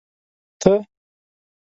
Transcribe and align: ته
ته 0.61 0.73